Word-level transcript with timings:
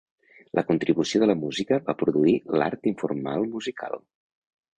La 0.59 0.61
contribució 0.69 1.21
de 1.23 1.27
la 1.31 1.35
música 1.41 1.79
va 1.89 1.95
produir 1.99 2.33
l'art 2.61 2.91
informal 2.93 3.47
musical. 3.53 4.03